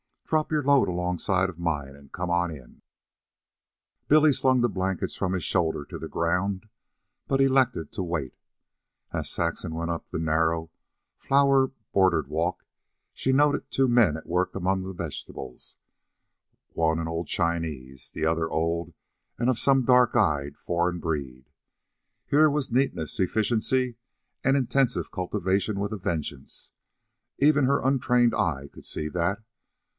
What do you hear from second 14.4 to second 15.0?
among the